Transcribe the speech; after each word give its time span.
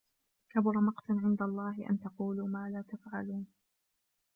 كَبُرَ 0.51 0.79
مَقْتًا 0.81 1.13
عِنْدَ 1.23 1.41
اللَّهِ 1.41 1.89
أَنْ 1.89 1.99
تَقُولُوا 1.99 2.47
مَا 2.47 2.69
لَا 2.73 2.81
تَفْعَلُونَ 2.81 3.47